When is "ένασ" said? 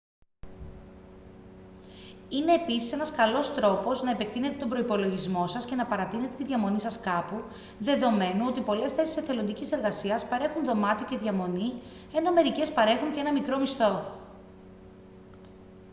2.91-3.11